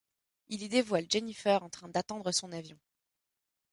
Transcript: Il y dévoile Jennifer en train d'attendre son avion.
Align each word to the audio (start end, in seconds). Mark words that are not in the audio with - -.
Il 0.47 0.63
y 0.63 0.67
dévoile 0.69 1.05
Jennifer 1.07 1.61
en 1.61 1.69
train 1.69 1.87
d'attendre 1.87 2.31
son 2.31 2.51
avion. 2.51 2.79